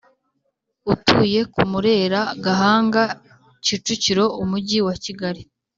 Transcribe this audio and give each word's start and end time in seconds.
utuye 0.93 1.39
Kamurera, 1.53 2.21
Gahanga, 2.45 3.03
Kicukiro, 3.63 4.25
Umujyi 4.43 4.79
wa 4.87 4.95
Kigali 5.03 5.41